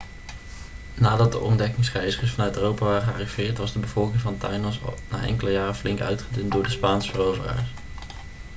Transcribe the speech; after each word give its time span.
nadat 0.93 1.31
de 1.31 1.39
ontdekkingsreizigers 1.39 2.31
vanuit 2.31 2.55
europa 2.55 2.85
waren 2.85 3.03
gearriveerd 3.07 3.57
was 3.57 3.73
de 3.73 3.79
bevolking 3.79 4.21
van 4.21 4.37
tainos 4.37 4.79
al 4.85 4.93
na 5.09 5.21
enkele 5.25 5.51
jaren 5.51 5.75
flink 5.75 5.99
uitgedund 6.01 6.51
door 6.51 6.63
de 6.63 6.69
spaanse 6.69 7.11
veroveraars 7.11 7.67